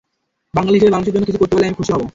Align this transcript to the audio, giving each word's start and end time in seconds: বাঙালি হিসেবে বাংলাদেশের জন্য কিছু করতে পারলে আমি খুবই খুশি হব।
বাঙালি 0.57 0.75
হিসেবে 0.77 0.93
বাংলাদেশের 0.93 1.15
জন্য 1.15 1.27
কিছু 1.29 1.39
করতে 1.41 1.53
পারলে 1.53 1.67
আমি 1.67 1.75
খুবই 1.77 1.79
খুশি 1.87 1.91
হব। 1.95 2.01